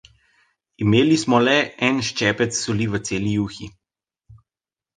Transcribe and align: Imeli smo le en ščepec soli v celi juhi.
Imeli 0.85 1.17
smo 1.23 1.41
le 1.43 1.53
en 1.89 2.01
ščepec 2.09 2.57
soli 2.63 2.89
v 2.95 3.03
celi 3.11 3.37
juhi. 3.37 3.71